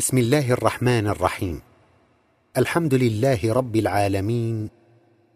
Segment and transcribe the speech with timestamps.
[0.00, 1.60] بسم الله الرحمن الرحيم.
[2.56, 4.70] الحمد لله رب العالمين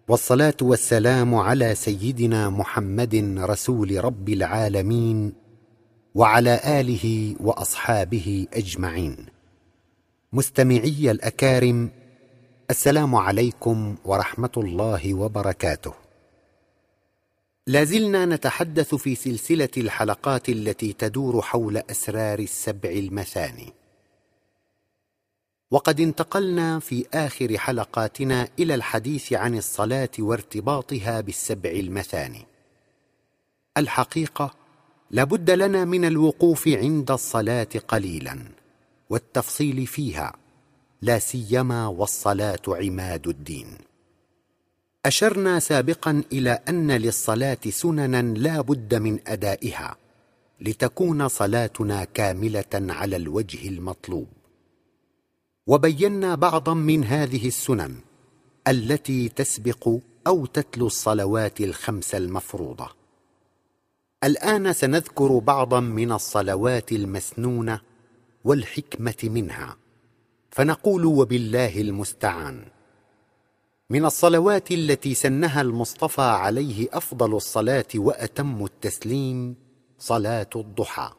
[0.09, 5.33] والصلاة والسلام على سيدنا محمد رسول رب العالمين
[6.15, 9.17] وعلى آله وأصحابه أجمعين.
[10.33, 11.91] مستمعي الأكارم
[12.71, 15.95] السلام عليكم ورحمة الله وبركاته.
[17.67, 23.84] لازلنا نتحدث في سلسلة الحلقات التي تدور حول أسرار السبع المثاني.
[25.71, 32.47] وقد انتقلنا في آخر حلقاتنا إلى الحديث عن الصلاة وارتباطها بالسبع المثاني.
[33.77, 34.55] الحقيقة
[35.11, 38.39] لابد لنا من الوقوف عند الصلاة قليلا
[39.11, 40.37] والتفصيل فيها
[41.03, 43.67] لا سيما والصلاة عماد الدين.
[45.07, 49.97] أشرنا سابقا إلى أن للصلاة سننا لا بد من أدائها
[50.61, 54.27] لتكون صلاتنا كاملة على الوجه المطلوب.
[55.67, 57.95] وبينا بعضا من هذه السنن
[58.69, 59.89] التي تسبق
[60.27, 62.89] أو تتلو الصلوات الخمس المفروضة.
[64.25, 67.81] الآن سنذكر بعضا من الصلوات المسنونة
[68.45, 69.77] والحكمة منها.
[70.51, 72.65] فنقول وبالله المستعان.
[73.91, 79.57] من الصلوات التي سنها المصطفى عليه أفضل الصلاة وأتم التسليم
[79.99, 81.11] صلاة الضحى.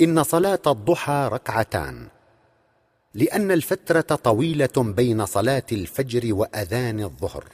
[0.00, 2.08] إن صلاة الضحى ركعتان.
[3.14, 7.44] لأن الفترة طويلة بين صلاة الفجر وأذان الظهر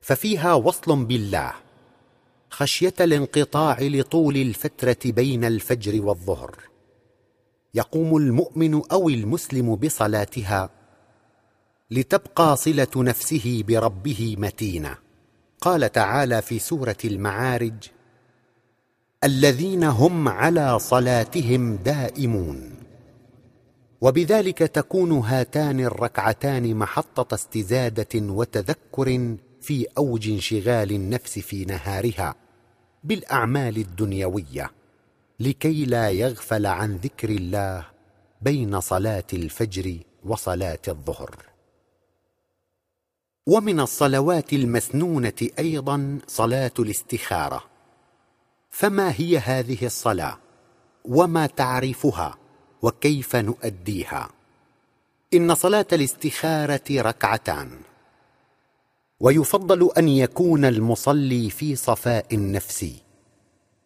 [0.00, 1.52] ففيها وصل بالله
[2.50, 6.56] خشية الانقطاع لطول الفترة بين الفجر والظهر.
[7.74, 10.70] يقوم المؤمن أو المسلم بصلاتها
[11.90, 14.96] لتبقى صلة نفسه بربه متينة.
[15.60, 17.74] قال تعالى في سورة المعارج
[19.24, 22.89] الذين هم على صلاتهم دائمون.
[24.00, 32.34] وبذلك تكون هاتان الركعتان محطة استزادة وتذكر في أوج انشغال النفس في نهارها
[33.04, 34.70] بالأعمال الدنيوية
[35.40, 37.86] لكي لا يغفل عن ذكر الله
[38.42, 41.36] بين صلاة الفجر وصلاة الظهر.
[43.46, 47.64] ومن الصلوات المسنونة أيضا صلاة الاستخارة.
[48.70, 50.38] فما هي هذه الصلاة؟
[51.04, 52.39] وما تعرفها؟
[52.82, 54.28] وكيف نؤديها؟
[55.34, 57.70] إن صلاة الاستخارة ركعتان.
[59.20, 62.86] ويفضل أن يكون المصلي في صفاء النفس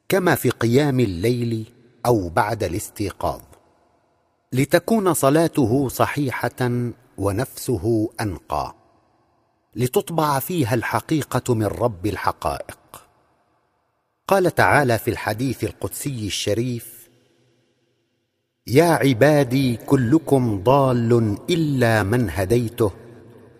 [0.08, 1.72] كما في قيام الليل
[2.06, 3.40] أو بعد الاستيقاظ
[4.52, 6.70] لتكون صلاته صحيحة
[7.18, 8.74] ونفسه أنقى
[9.76, 12.78] لتطبع فيها الحقيقة من رب الحقائق.
[14.28, 17.03] قال تعالى في الحديث القدسي الشريف
[18.68, 22.90] يا عبادي كلكم ضال إلا من هديته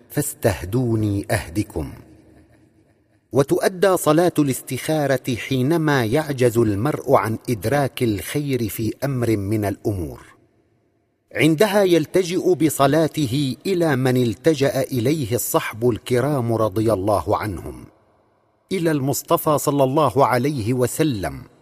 [0.09, 1.93] فاستهدوني أهدكم.
[3.31, 10.21] وتؤدى صلاة الاستخارة حينما يعجز المرء عن إدراك الخير في أمر من الأمور.
[11.35, 17.85] عندها يلتجئ بصلاته إلى من التجأ إليه الصحب الكرام رضي الله عنهم
[18.71, 21.54] إلى المصطفى صلى الله عليه وسلم.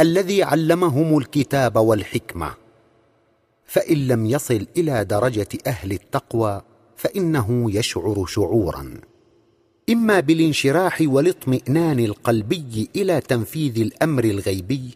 [0.00, 2.54] الذي علمهم الكتاب والحكمة.
[3.64, 6.62] فإن لم يصل إلى درجة أهل التقوى
[6.96, 9.00] فإنه يشعر شعورا.
[9.90, 14.94] إما بالانشراح والاطمئنان القلبي إلى تنفيذ الأمر الغيبي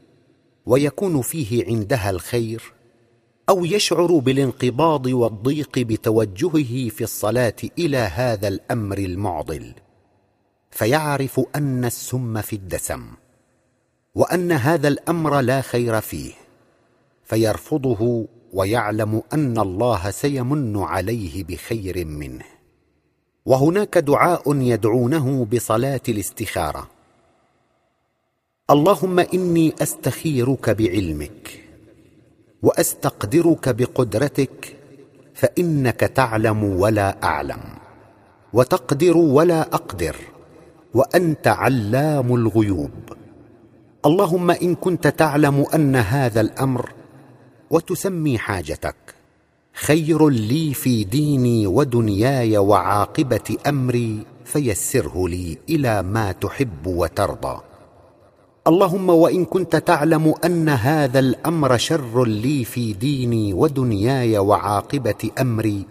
[0.66, 2.72] ويكون فيه عندها الخير
[3.48, 9.74] أو يشعر بالانقباض والضيق بتوجهه في الصلاة إلى هذا الأمر المعضل.
[10.70, 13.21] فيعرف أن السم في الدسم.
[14.14, 16.32] وأن هذا الأمر لا خير فيه
[17.24, 22.44] فيرفضه ويعلم أن الله سيمن عليه بخير منه.
[23.46, 26.90] وهناك دعاء يدعونه بصلاة الاستخارة.
[28.70, 31.64] اللهم إني أستخيرك بعلمك
[32.62, 34.76] وأستقدرك بقدرتك
[35.34, 37.60] فإنك تعلم ولا أعلم
[38.52, 40.16] وتقدر ولا أقدر
[40.94, 43.21] وأنت علام الغيوب.
[44.06, 46.92] اللهم إن كنت تعلم أن هذا الأمر
[47.70, 48.96] وتسمي حاجتك
[49.74, 57.60] خير لي في ديني ودنياي وعاقبة أمري فيسره لي إلى ما تحب وترضى.
[58.66, 65.86] اللهم وإن كنت تعلم أن هذا الأمر شر لي في ديني ودنياي وعاقبة أمري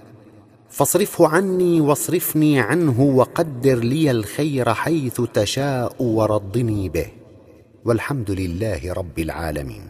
[0.70, 7.21] فاصرفه عني واصرفني عنه وقدر لي الخير حيث تشاء وردني به.
[7.86, 9.90] والحمد لله رب العالمين.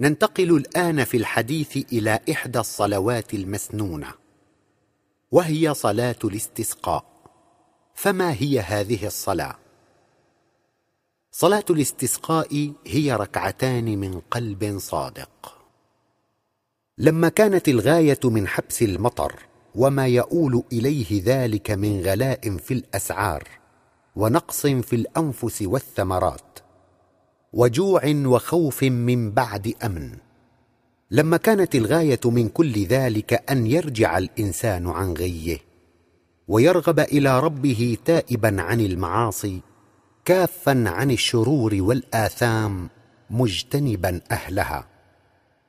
[0.00, 4.12] ننتقل الآن في الحديث إلى إحدى الصلوات المسنونة
[5.30, 7.04] وهي صلاة الاستسقاء.
[7.94, 9.56] فما هي هذه الصلاة؟
[11.30, 15.58] صلاة الاستسقاء هي ركعتان من قلب صادق.
[16.98, 19.32] لما كانت الغاية من حبس المطر
[19.74, 23.59] وما يؤول إليه ذلك من غلاء في الأسعار
[24.16, 26.58] ونقص في الأنفس والثمرات
[27.52, 30.16] وجوع وخوف من بعد أمن.
[31.10, 35.58] لما كانت الغاية من كل ذلك أن يرجع الإنسان عن غيه
[36.48, 39.60] ويرغب إلى ربه تائبا عن المعاصي
[40.24, 42.88] كافا عن الشرور والآثام
[43.30, 44.86] مجتنبا أهلها.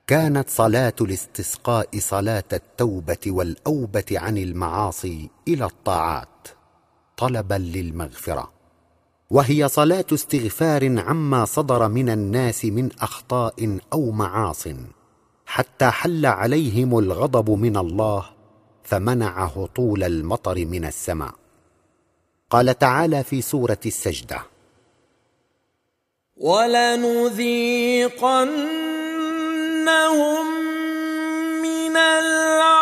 [0.07, 6.30] كانت صلاة الاستسقاء صلاة التوبة والأوبة عن المعاصي إلى الطاعات.
[7.21, 8.51] طلبا للمغفرة.
[9.29, 14.67] وهي صلاة استغفار عما صدر من الناس من أخطاء أو معاص
[15.45, 18.25] حتى حل عليهم الغضب من الله
[18.83, 21.33] فمنع هطول المطر من السماء.
[22.49, 24.41] قال تعالى في سورة السجدة
[26.37, 27.41] ولنذيقنهم
[31.61, 32.80] من العذاب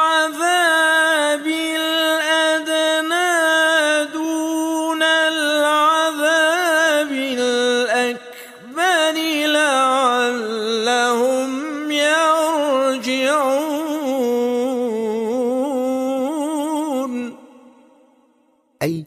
[18.82, 19.06] أي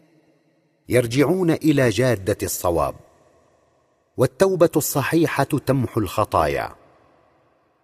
[0.88, 2.94] يرجعون إلى جادة الصواب
[4.16, 6.74] والتوبة الصحيحة تمحو الخطايا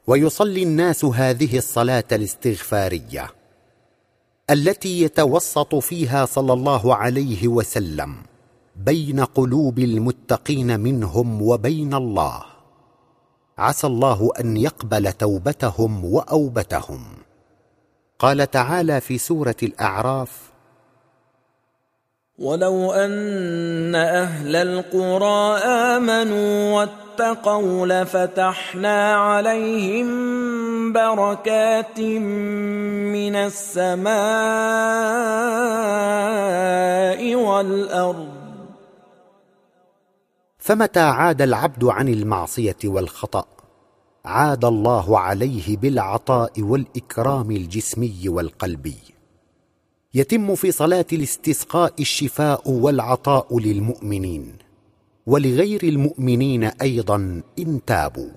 [0.06, 3.31] ويصلي الناس هذه الصلاة الاستغفارية
[4.50, 8.17] التي يتوسط فيها صلى الله عليه وسلم
[8.76, 12.43] بين قلوب المتقين منهم وبين الله.
[13.58, 17.05] عسى الله أن يقبل توبتهم وأوبتهم.
[18.19, 20.48] قال تعالى في سورة الأعراف
[22.38, 30.08] ولو ان أهل القرى امنوا واتقوا لفتحنا عليهم
[30.93, 34.14] بركات من السماء
[37.35, 38.29] والارض
[40.58, 43.44] فمتى عاد العبد عن المعصيه والخطا؟
[44.25, 49.18] عاد الله عليه بالعطاء والاكرام الجسمي والقلبي
[50.14, 54.56] يتم في صلاة الاستسقاء الشفاء والعطاء للمؤمنين.
[55.26, 58.31] ولغير المؤمنين أيضا إن تابوا.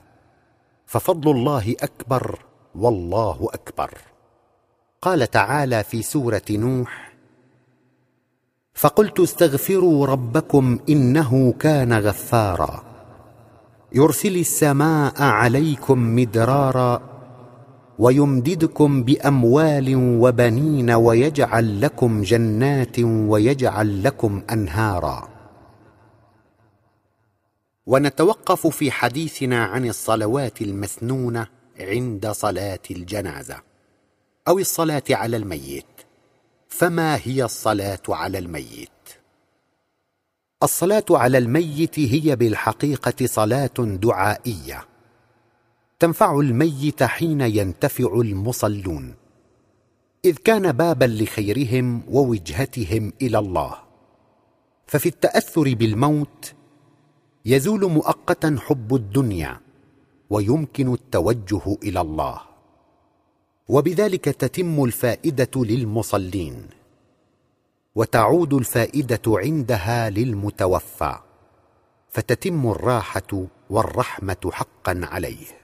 [0.85, 2.39] ففضل الله أكبر
[2.75, 3.97] والله أكبر.
[5.01, 7.11] قال تعالى في سورة نوح
[8.73, 12.83] فقلت استغفروا ربكم إنه كان غفارا.
[13.93, 17.10] يرسل السماء عليكم مدرارا
[18.01, 25.29] ويمددكم بأموال وبنين ويجعل لكم جنات ويجعل لكم أنهارا.
[27.85, 31.47] ونتوقف في حديثنا عن الصلوات المسنونه
[31.79, 33.57] عند صلاة الجنازة
[34.47, 35.85] أو الصلاة على الميت.
[36.67, 38.89] فما هي الصلاة على الميت؟
[40.63, 44.90] الصلاة على الميت هي بالحقيقة صلاة دعائية.
[46.01, 49.15] تنفع الميت حين ينتفع المصلون.
[50.25, 53.75] إذ كان بابا لخيرهم ووجهتهم إلى الله.
[54.87, 56.53] ففي التأثر بالموت
[57.45, 59.59] يزول مؤقتا حب الدنيا
[60.29, 62.41] ويمكن التوجه إلى الله.
[63.69, 66.65] وبذلك تتم الفائدة للمصلين.
[67.95, 71.15] وتعود الفائدة عندها للمتوفى.
[72.09, 75.60] فتتم الراحة والرحمة حقا عليه.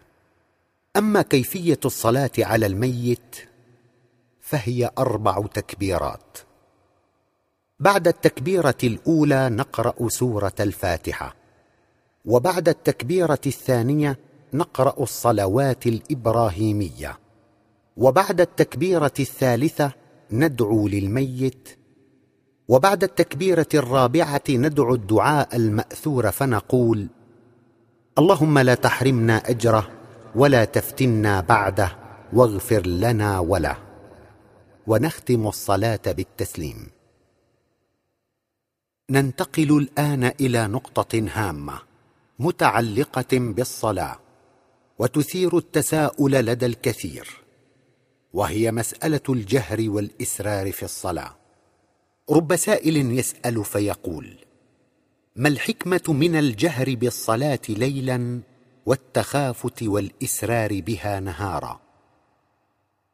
[0.98, 3.36] أما كيفية الصلاة على الميت
[4.42, 6.38] فهي أربع تكبيرات.
[7.80, 11.36] بعد التكبيرة الأولى نقرأ سورة الفاتحة
[12.26, 14.20] وبعد التكبيرة الثانية
[14.54, 17.20] نقرأ الصلوات الإبراهيمية
[17.98, 19.92] وبعد التكبيرة الثالثة
[20.32, 21.70] ندعو للميت
[22.68, 27.08] وبعد التكبيرة الرابعة ندعو الدعاء المأثور فنقول
[28.18, 29.97] اللهم لا تحرمنا أجره
[30.38, 31.98] ولا تفتنا بعده
[32.34, 33.78] واغفر لنا وله.
[34.88, 36.88] ونختم الصلاة بالتسليم.
[39.10, 41.80] ننتقل الآن إلى نقطة هامة
[42.40, 44.20] متعلقة بالصلاة
[45.00, 47.28] وتثير التساؤل لدى الكثير
[48.34, 51.36] وهي مسألة الجهر والإسرار في الصلاة.
[52.30, 54.36] رب سائل يسأل فيقول
[55.36, 58.42] ما الحكمة من الجهر بالصلاة ليلا؟
[58.88, 61.80] والتخافت والإسرار بها نهارا.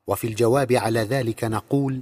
[0.07, 2.01] وفي الجواب على ذلك نقول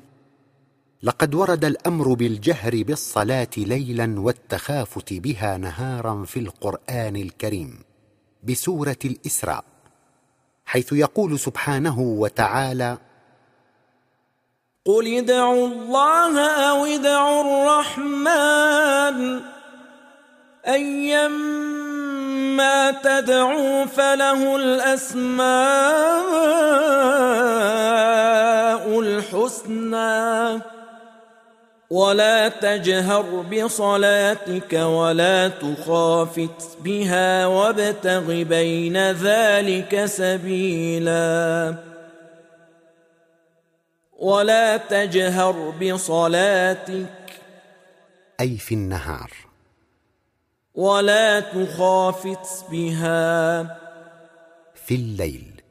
[1.04, 7.80] لقد ورد الأمر بالجهر بالصلاة ليلا والتخافت بها نهارا في القرآن الكريم
[8.44, 9.64] بسورة الإسراء
[10.66, 12.98] حيث يقول سبحانه وتعالى
[14.86, 19.42] قل ادعوا الله أو ادعوا الرحمن
[20.68, 21.81] ايما
[22.92, 25.52] تدعوا فله الأسماء
[29.00, 30.62] الحسنى.
[31.90, 41.76] ولا تجهر بصلاتك ولا تخافت بها وابتغ بين ذلك سبيلا.
[44.20, 47.06] ولا تجهر بصلاتك.
[48.40, 49.51] أي في النهار.
[50.76, 53.64] ولا تخافت بها.
[54.76, 55.62] في الليل.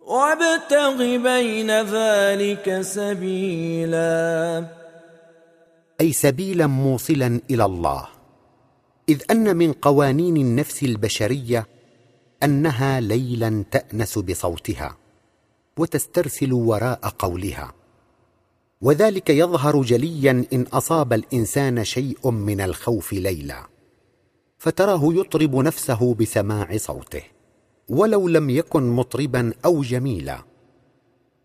[0.00, 4.66] وابتغ بين ذلك سبيلا.
[6.00, 8.08] أي سبيلا موصلا إلى الله.
[9.08, 11.66] إذ أن من قوانين النفس البشرية
[12.42, 14.96] أنها ليلا تأنس بصوتها
[15.78, 17.74] وتسترسل وراء قولها.
[18.80, 23.71] وذلك يظهر جليا إن أصاب الإنسان شيء من الخوف ليلا.
[24.62, 27.22] فتراه يطرب نفسه بسماع صوته
[27.88, 30.42] ولو لم يكن مطربا أو جميلا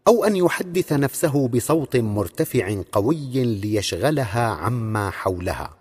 [0.07, 5.73] أو أن يحدث نفسه بصوت مرتفع قوي ليشغلها عما حولها.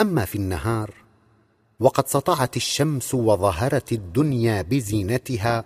[0.00, 0.90] أما في النهار
[1.80, 5.64] وقد سطعت الشمس وظهرت الدنيا بزينتها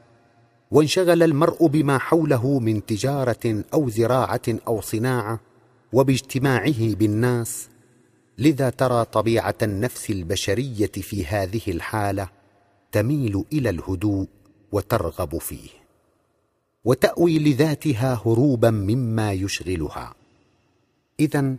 [0.70, 5.40] وانشغل المرء بما حوله من تجارة أو زراعة أو صناعة
[5.92, 7.68] وباجتماعه بالناس
[8.38, 12.28] لذا ترى طبيعة النفس البشرية في هذه الحالة
[12.92, 14.26] تميل إلى الهدوء
[14.72, 15.68] وترغب فيه
[16.84, 20.14] وتأوي لذاتها هروبا مما يشغلها.
[21.20, 21.56] اذا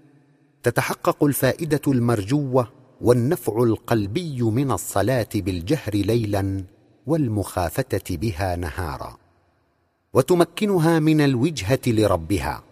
[0.64, 6.64] تتحقق الفائدة المرجوة والنفع القلبي من الصلاة بالجهر ليلا
[7.08, 9.18] والمخافتة بها نهارا
[10.14, 12.64] وتمكنها من الوجهة لربها.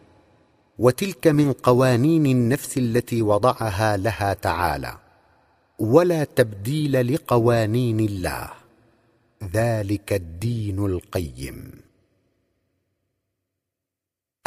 [0.79, 4.97] وتلك من قوانين النفس التي وضعها لها تعالى
[5.79, 8.49] ولا تبديل لقوانين الله.
[9.43, 11.81] ذلك الدين القيم.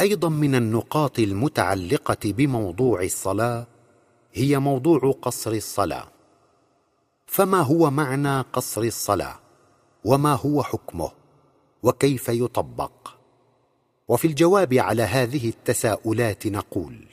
[0.01, 3.67] أيضا من النقاط المتعلقة بموضوع الصلاة
[4.33, 6.07] هي موضوع قصر الصلاة.
[7.25, 9.39] فما هو معنى قصر الصلاة؟
[10.05, 11.11] وما هو حكمه؟
[11.83, 13.16] وكيف يطبق؟
[14.07, 17.05] وفي الجواب على هذه التساؤلات نقول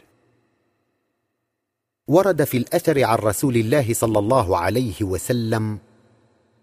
[2.09, 5.79] ورد في الأثر عن رسول الله صلى الله عليه وسلم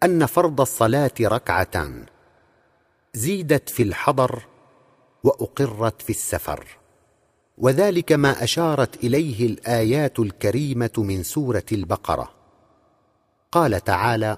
[0.04, 2.06] أن فرض الصلاة ركعتان
[3.14, 4.46] زيدت في الحضر
[5.24, 6.68] وأقرت في السفر
[7.58, 12.32] وذلك ما أشارت إليه الآيات الكريمة من سورة البقرة.
[13.52, 14.38] قال تعالى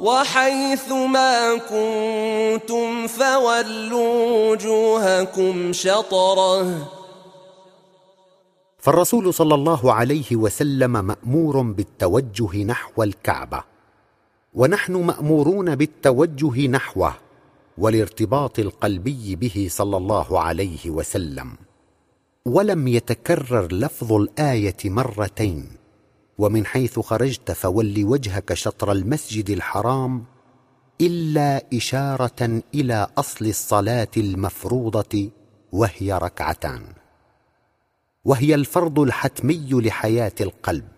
[0.00, 6.88] وحيث ما كنتم فولوا وجوهكم شطرة.
[8.78, 13.62] فالرسول صلى الله عليه وسلم مأمور بالتوجه نحو الكعبة.
[14.54, 17.14] ونحن مأمورون بالتوجه نحوه
[17.78, 21.52] والارتباط القلبي به صلى الله عليه وسلم.
[22.46, 25.79] ولم يتكرر لفظ الآية مرتين.
[26.40, 30.24] ومن حيث خرجت فول وجهك شطر المسجد الحرام
[31.00, 35.30] إلا إشارة إلى أصل الصلاة المفروضة
[35.72, 36.82] وهي ركعتان.
[38.24, 40.88] وهي الفرض الحتمي لحياة القلب.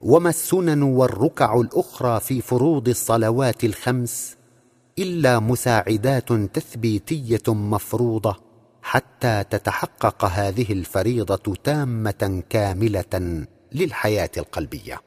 [0.00, 4.36] وما السنن والركع الأخرى في فروض الصلوات الخمس
[4.98, 8.36] إلا مساعدات تثبيتية مفروضة
[8.82, 15.00] حتى تتحقق هذه الفريضة تامة كاملة للحياة القلبية.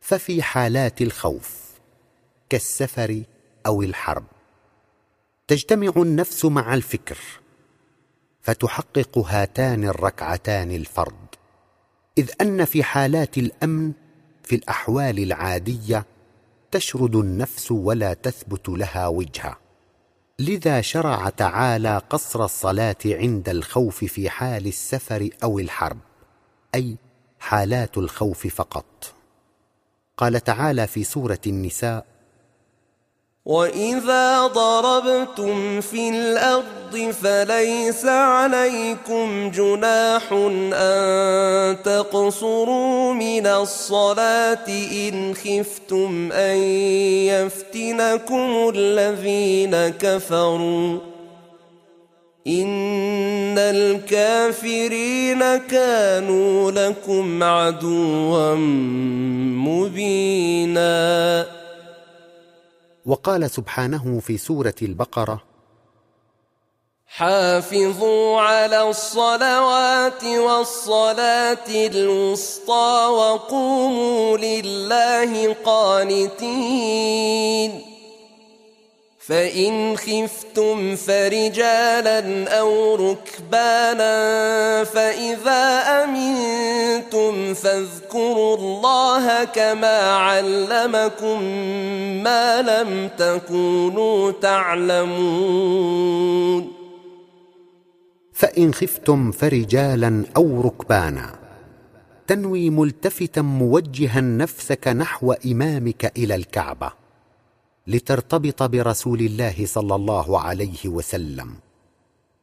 [0.00, 1.68] ففي حالات الخوف
[2.50, 3.22] كالسفر
[3.66, 4.24] أو الحرب
[5.48, 7.18] تجتمع النفس مع الفكر
[8.40, 11.28] فتحقق هاتان الركعتان الفرض.
[12.18, 13.92] إذ أن في حالات الأمن
[14.42, 16.06] في الأحوال العادية
[16.70, 19.58] تشرد النفس ولا تثبت لها وجهه
[20.38, 25.98] لذا شرع تعالى قصر الصلاة عند الخوف في حال السفر أو الحرب
[26.74, 26.96] أي
[27.40, 29.14] حالات الخوف فقط.
[30.16, 32.04] قال تعالى في سورة النساء
[33.48, 40.32] واذا ضربتم في الأرض فليس عليكم جناح
[40.72, 44.68] ان تقصروا من الصلاه
[45.08, 46.56] ان خفتم ان
[47.32, 50.98] يفتنكم الذين كفروا.
[52.48, 58.54] إن الكافرين كانوا لكم عدوا
[59.68, 61.46] مبينا.
[63.06, 65.42] وقال سبحانه في سورة البقرة
[67.06, 77.08] حافظوا على الصلوات والصلاة الوسطى وقوموا لله قانتين.
[79.28, 91.42] فإن خفتم فرجالا أو ركبانا فإذا أمنتم فاذكروا الله كما علمكم
[92.24, 95.92] ما لم تكونوا تعلمون.
[98.32, 101.38] فإن خفتم فرجالا أو ركبانا
[102.26, 107.07] تنوي ملتفتا موجها نفسك نحو إمامك إلى الكعبة.
[107.88, 111.54] لترتبط برسول الله صلى الله عليه وسلم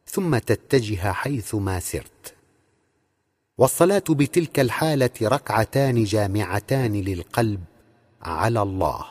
[0.06, 2.34] ثم تتجه حيث ما سرت.
[3.58, 7.60] والصلاة بتلك الحالة ركعتان جامعتان للقلب
[8.22, 9.04] على الله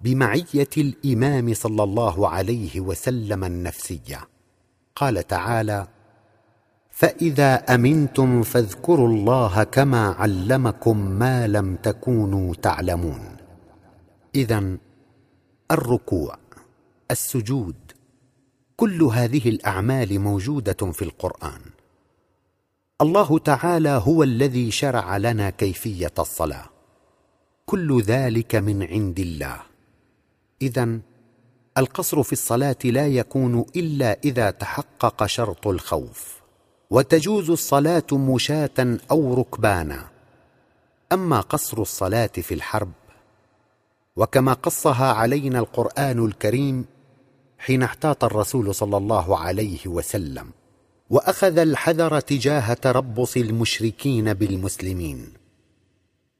[0.00, 4.20] بمعية الإمام صلى الله عليه وسلم النفسية.
[4.96, 5.86] قال تعالى
[6.90, 13.36] فإذا أمنتم فاذكروا الله كما علمكم ما لم تكونوا تعلمون.
[14.34, 14.78] اذا
[15.70, 16.38] الركوع
[17.10, 17.74] السجود.
[18.76, 21.60] كل هذه الأعمال موجودة في القرآن.
[23.00, 26.66] الله تعالى هو الذي شرع لنا كيفية الصلاة.
[27.66, 29.60] كل ذلك من عند الله.
[30.62, 30.98] اذا
[31.78, 36.40] القصر في الصلاة لا يكون إلا إذا تحقق شرط الخوف
[36.90, 40.08] وتجوز الصلاة مشاة أو ركبانا.
[41.12, 42.92] أما قصر الصلاة في الحرب
[44.18, 46.84] وكما قصها علينا القرآن الكريم
[47.58, 50.50] حين احتاط الرسول صلى الله عليه وسلم
[51.10, 55.32] وأخذ الحذر تجاه تربص المشركين بالمسلمين.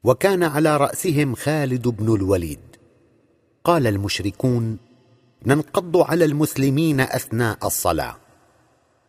[0.04, 2.60] وكان على رأسهم خالد بن الوليد.
[3.64, 4.78] قال المشركون
[5.46, 8.16] ننقض على المسلمين أثناء الصلاة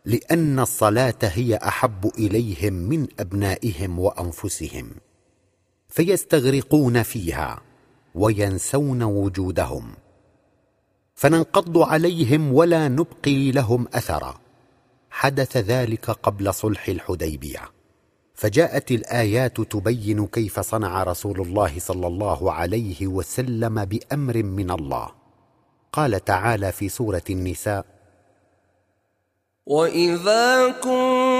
[0.04, 4.90] لأن الصلاة هي أحب إليهم من أبنائهم وأنفسهم
[5.88, 7.69] فيستغرقون فيها.
[8.14, 9.94] وينسون وجودهم.
[11.14, 14.40] فننقض عليهم ولا نبقي لهم أثرا.
[15.10, 17.62] حدث ذلك قبل صلح الحديبية.
[18.34, 25.08] فجاءت الآيات تبين كيف صنع رسول الله صلى الله عليه وسلم بأمر من الله.
[25.92, 27.84] قال تعالى في سورة النساء
[29.66, 31.39] وإذا كنت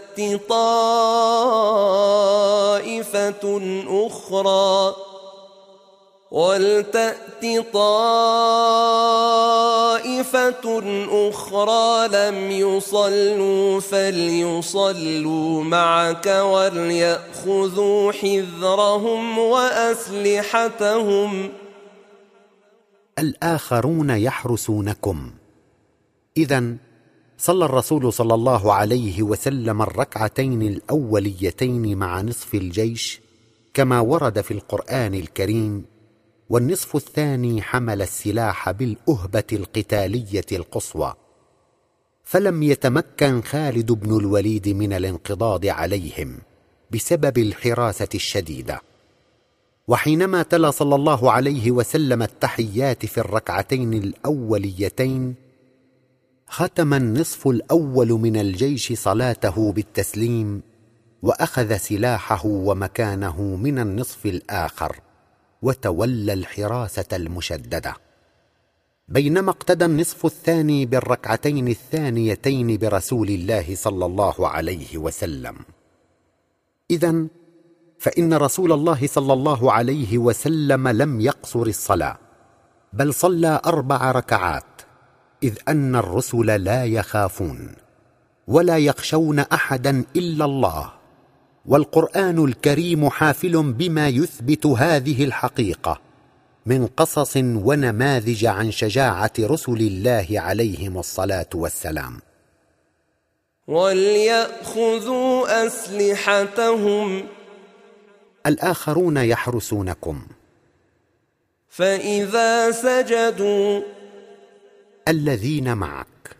[0.21, 1.81] ولتأت طائفة
[3.87, 4.95] أخرى
[6.31, 8.11] ولتأت طائفة
[11.29, 21.31] أخرى لم يصلوا فليصلوا معك وليأخذوا حذرهم وأسلحتهم.
[23.19, 25.31] الآخرون يحرسونكم.
[26.37, 26.75] إذا
[27.43, 33.21] صلى الرسول صلى الله عليه وسلم الركعتين الأوليتين مع نصف الجيش
[33.73, 35.85] كما ورد في القرآن الكريم
[36.49, 41.13] والنصف الثاني حمل السلاح بالأهبة القتالية القصوى.
[42.23, 46.37] فلم يتمكن خالد بن الوليد من الانقضاض عليهم
[46.91, 48.81] بسبب الحراسة الشديدة.
[49.87, 55.40] وحينما تلا صلى الله عليه وسلم التحيات في الركعتين الأوليتين
[56.51, 60.61] ختم النصف الأول من الجيش صلاته بالتسليم
[61.21, 64.99] وأخذ سلاحه ومكانه من النصف الآخر
[65.61, 67.95] وتولى الحراسة المشددة.
[69.07, 75.55] بينما اقتدى النصف الثاني بالركعتين الثانيتين برسول الله صلى الله عليه وسلم.
[76.91, 77.27] اذا
[77.99, 82.17] فإن رسول الله صلى الله عليه وسلم لم يقصر الصلاة
[82.93, 84.70] بل صلى أربع ركعات.
[85.43, 87.75] إذ أن الرسل لا يخافون
[88.47, 90.93] ولا يخشون أحدا إلا الله
[91.65, 96.01] والقرآن الكريم حافل بما يثبت هذه الحقيقة
[96.65, 102.19] من قصص ونماذج عن شجاعة رسل الله عليهم الصلاة والسلام.
[103.67, 107.23] وليأخذوا أسلحتهم.
[108.45, 110.21] الآخرون يحرسونكم.
[111.69, 113.81] فإذا سجدوا
[115.07, 116.37] الذين معك.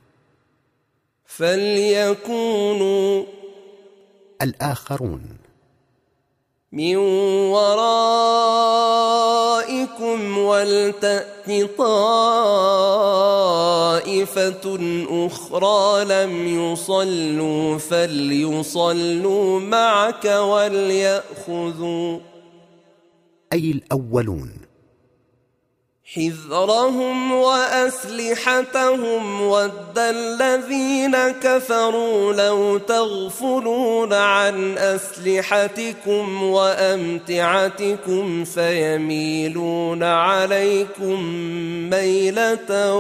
[1.25, 3.23] فليكونوا
[4.41, 5.37] الآخرون.
[6.71, 6.95] من
[7.51, 8.37] ورائكم
[10.37, 12.45] ولتأت طائفة
[15.09, 22.19] أخرى لم يصلوا فليصلوا معك وليأخذوا.
[23.53, 24.70] أي الأولون؟
[26.15, 41.23] حذرهم وأسلحتهم ود الذين كفروا لو تغفلون عن أسلحتكم وأمتعتكم فيميلون عليكم
[41.89, 42.95] ميلة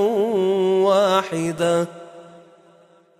[0.83, 2.00] واحدة.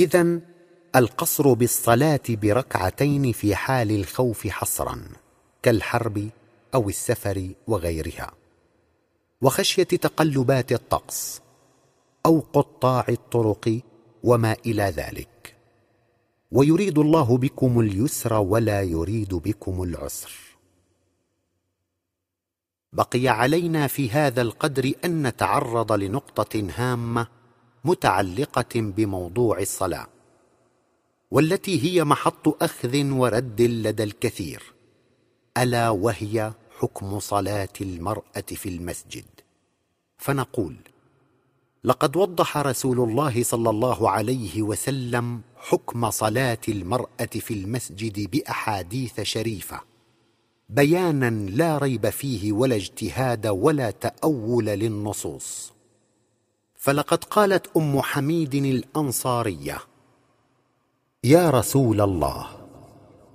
[0.00, 0.40] اذا
[0.96, 5.02] القصر بالصلاة بركعتين في حال الخوف حصرا
[5.62, 6.28] كالحرب
[6.74, 8.32] أو السفر وغيرها.
[9.42, 11.40] وخشية تقلبات الطقس
[12.26, 13.80] أو قطاع الطرق
[14.22, 15.56] وما إلى ذلك.
[16.52, 20.32] ويريد الله بكم اليسر ولا يريد بكم العسر.
[22.92, 27.37] بقي علينا في هذا القدر أن نتعرض لنقطة هامة
[27.88, 30.06] متعلقة بموضوع الصلاة
[31.30, 34.62] والتي هي محط أخذ ورد لدى الكثير
[35.58, 39.24] ألا وهي حكم صلاة المرأة في المسجد؟
[40.18, 40.76] فنقول
[41.84, 49.80] لقد وضح رسول الله صلى الله عليه وسلم حكم صلاة المرأة في المسجد بأحاديث شريفة
[50.68, 55.77] بيانا لا ريب فيه ولا اجتهاد ولا تأول للنصوص.
[56.78, 59.78] فلقد قالت أم حميد الأنصارية
[61.24, 62.46] يا رسول الله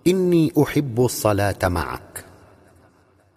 [0.08, 2.26] إني أحب الصلاة معك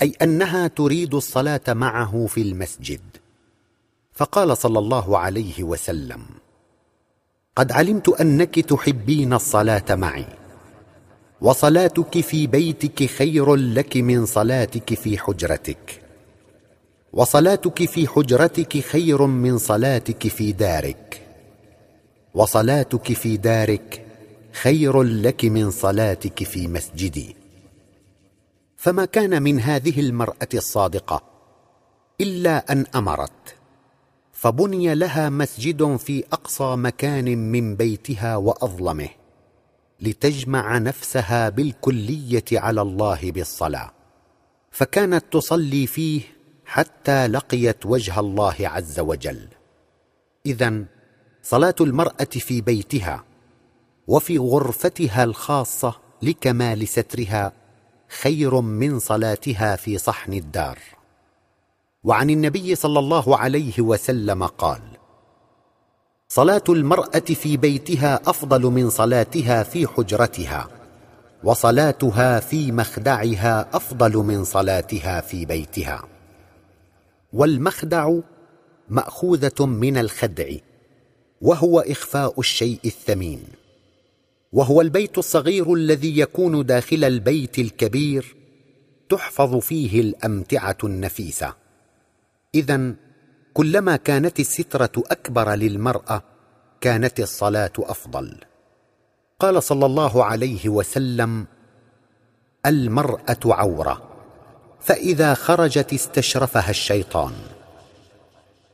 [0.02, 3.00] أي أنها تريد الصلاة معه في المسجد.
[4.12, 6.22] فقال صلى الله عليه وسلم
[7.56, 10.26] قد علمت أنك تحبين الصلاة معي
[11.40, 16.02] وصلاتك في بيتك خير لك من صلاتك في حجرتك
[17.16, 21.22] وصلاتك في حجرتك خير من صلاتك في دارك.
[22.34, 24.06] وصلاتك في دارك
[24.52, 27.36] خير لك من صلاتك في مسجدي.
[28.76, 31.22] فما كان من هذه المرأة الصادقة
[32.20, 33.56] إلا أن أمرت
[34.32, 39.08] فبني لها مسجد في أقصى مكان من بيتها وأظلمه
[40.00, 43.90] لتجمع نفسها بالكلية على الله بالصلاة.
[44.70, 46.35] فكانت تصلي فيه
[46.66, 49.48] حتى لقيت وجه الله عز وجل.
[50.46, 50.84] اذا
[51.42, 53.24] صلاة المرأة في بيتها
[54.06, 57.52] وفي غرفتها الخاصة لكمال سترها
[58.08, 60.78] خير من صلاتها في صحن الدار.
[62.04, 64.80] وعن النبي صلى الله عليه وسلم قال
[66.28, 70.68] صلاة المرأة في بيتها أفضل من صلاتها في حجرتها
[71.44, 76.15] وصلاتها في مخدعها أفضل من صلاتها في بيتها.
[77.32, 78.18] والمخدع
[78.88, 80.50] مأخوذة من الخدع
[81.40, 83.42] وهو إخفاء الشيء الثمين.
[84.52, 88.36] وهو البيت الصغير الذي يكون داخل البيت الكبير
[89.08, 91.54] تحفظ فيه الأمتعة النفيسة.
[92.54, 92.94] اذا
[93.54, 96.22] كلما كانت السترة أكبر للمرأة
[96.80, 98.36] كانت الصلاة أفضل.
[99.40, 101.46] قال صلى الله عليه وسلم
[102.66, 104.15] المرأة عورة.
[104.86, 107.32] فإذا خرجت استشرفها الشيطان.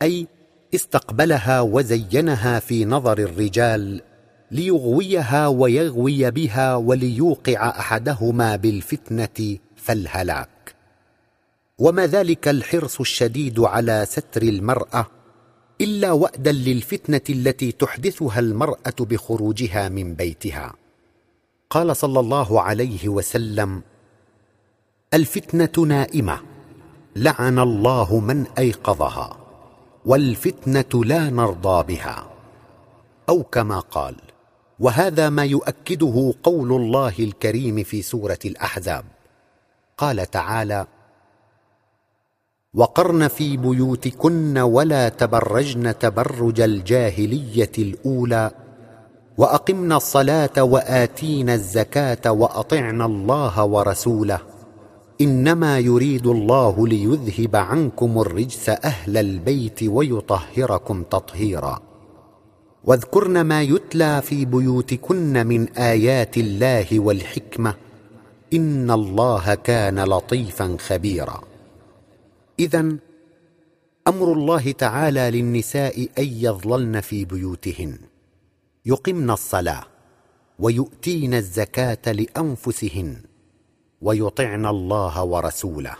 [0.03, 0.27] أي
[0.75, 4.03] استقبلها وزينها في نظر الرجال
[4.51, 10.75] ليغويها ويغوي بها وليوقع أحدهما بالفتنة فالهلاك.
[11.79, 15.07] وما ذلك الحرص الشديد على ستر المرأة
[15.81, 20.73] إلا وأدا للفتنة التي تحدثها المرأة بخروجها من بيتها.
[21.71, 23.83] قال صلى الله عليه وسلم
[25.15, 26.41] الفتنة نائمة
[27.17, 29.37] لعن الله من أيقظها
[30.07, 32.27] والفتنة لا نرضى بها.
[33.29, 34.17] أو كما قال
[34.81, 39.05] وهذا ما يؤكده قول الله الكريم في سورة الأحزاب.
[39.99, 40.87] قال تعالى
[42.75, 48.51] وقرن في بيوتكن ولا تبرجن تبرج الجاهلية الأولى
[49.39, 54.52] وأقمنا الصلاة وآتينا الزكاة وأطعنا الله ورسوله.
[55.23, 61.83] إنما يريد الله ليذهب عنكم الرجس أهل البيت ويطهركم تطهيرا.
[62.85, 67.75] واذكرن ما يتلى في بيوتكن من آيات الله والحكمة.
[68.53, 71.41] إن الله كان لطيفا خبيرا.
[72.59, 72.97] اذا
[74.09, 77.99] أمر الله تعالى للنساء أن يظللن في بيوتهن.
[78.87, 79.85] يقمن الصلاة
[80.59, 83.32] ويؤتين الزكاة لأنفسهن.
[84.03, 85.95] ويطعن الله ورسوله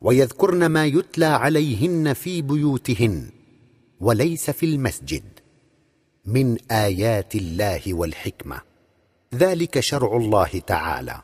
[0.00, 3.30] ويذكرن ما يتلى عليهن في بيوتهن
[4.00, 5.22] وليس في المسجد
[6.24, 8.60] من آيات الله والحكمة
[9.34, 11.22] ذلك شرع الله تعالى.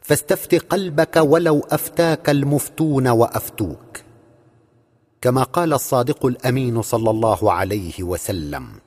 [0.00, 4.00] فاستفت قلبك ولو أفتاك المفتون وأفتوك
[5.20, 8.83] كما قال الصادق الأمين صلى الله عليه وسلم.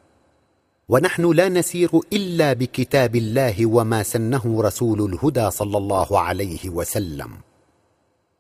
[0.90, 7.32] ونحن لا نسير إلا بكتاب الله وما سنه رسول الهدى صلى الله عليه وسلم.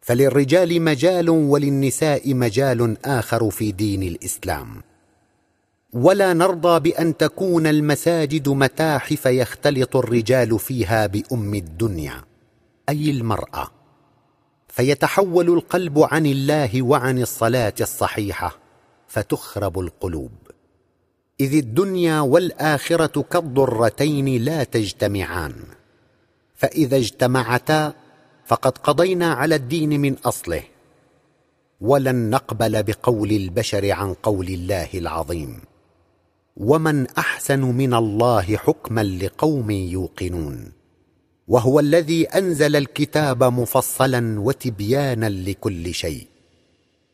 [0.02, 4.82] فللرجال مجال وللنساء مجال آخر في دين الإسلام.
[5.94, 12.24] ولا نرضى بأن تكون المساجد متاحف يختلط الرجال فيها بأم الدنيا
[12.90, 13.72] أي المرأة.
[14.68, 18.58] فيتحول القلب عن الله وعن الصلاة الصحيحة
[19.08, 20.47] فتخرب القلوب.
[21.40, 25.54] إذ الدنيا والآخرة كالضرتين لا تجتمعان.
[26.56, 27.94] فإذا اجتمعتا
[28.46, 30.64] فقد قضينا على الدين من أصله
[31.82, 35.62] ولن نقبل بقول البشر عن قول الله العظيم.
[36.58, 40.72] ومن أحسن من الله حكما لقوم يوقنون.
[41.48, 46.28] وهو الذي أنزل الكتاب مفصلا وتبيانا لكل شيء.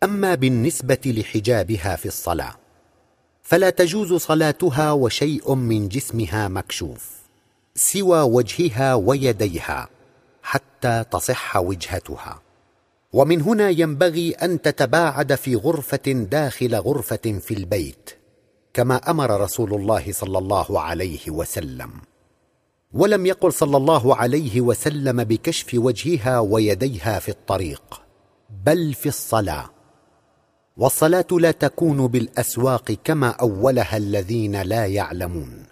[0.03, 2.62] أما بالنسبة لحجابها في الصلاة
[3.43, 7.09] فلا تجوز صلاتها وشيء من جسمها مكشوف
[7.75, 9.89] سوى وجهها ويديها
[10.43, 12.41] حتى تصح وجهتها.
[13.13, 18.09] ومن هنا ينبغي أن تتباعد في غرفة داخل غرفة في البيت
[18.73, 21.91] كما أمر رسول الله صلى الله عليه وسلم.
[22.93, 28.01] ولم يقل صلى الله عليه وسلم بكشف وجهها ويديها في الطريق
[28.65, 29.72] بل في الصلاة.
[30.77, 35.65] والصلاة لا تكون بالأسواق كما أولها الذين لا يعلمون.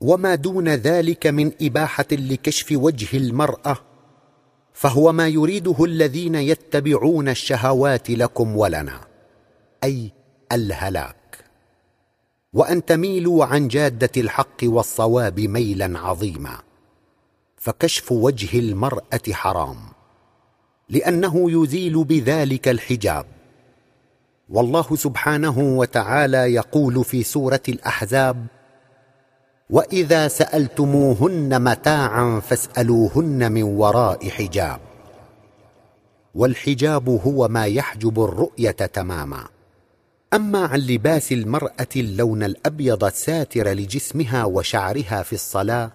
[0.00, 3.76] وما دون ذلك من إباحة لكشف وجه المرأة
[4.72, 9.00] فهو ما يريده الذين يتبعون الشهوات لكم ولنا
[9.84, 10.12] أي
[10.52, 11.44] الهلاك.
[12.52, 16.58] وأن تميلوا عن جادة الحق والصواب ميلا عظيما
[17.56, 19.78] فكشف وجه المرأة حرام
[20.88, 23.39] لأنه يزيل بذلك الحجاب.
[24.50, 28.46] والله سبحانه وتعالى يقول في سورة الأحزاب
[29.70, 34.80] وإذا سألتموهن متاعا فاسألوهن من وراء حجاب.
[36.34, 39.44] والحجاب هو ما يحجب الرؤية تماما.
[40.34, 45.90] أما عن لباس المرأة اللون الأبيض الساتر لجسمها وشعرها في الصلاة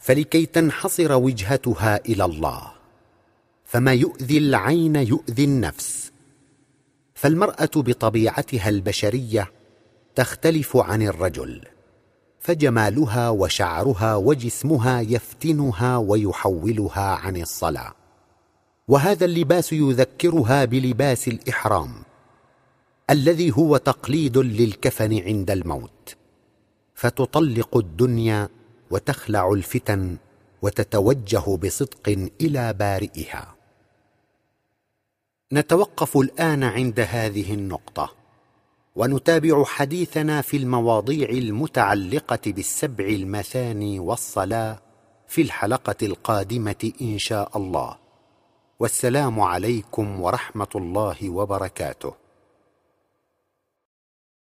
[0.00, 2.62] فلكي تنحصر وجهتها إلى الله.
[3.64, 6.12] فما يؤذي العين يؤذي النفس.
[7.18, 9.50] فالمرأة بطبيعتها البشرية
[10.14, 11.64] تختلف عن الرجل
[12.40, 17.94] فجمالها وشعرها وجسمها يفتنها ويحولها عن الصلاة
[18.88, 21.92] وهذا اللباس يذكرها بلباس الإحرام
[23.10, 26.16] الذي هو تقليد للكفن عند الموت
[26.94, 28.48] فتطلق الدنيا
[28.90, 30.16] وتخلع الفتن
[30.62, 33.57] وتتوجه بصدق إلى بارئها.
[35.52, 38.12] نتوقف الآن عند هذه النقطة
[38.96, 44.78] ونتابع حديثنا في المواضيع المتعلقة بالسبع المثاني والصلاة
[45.28, 47.96] في الحلقة القادمة إن شاء الله.
[48.80, 52.27] والسلام عليكم ورحمة الله وبركاته.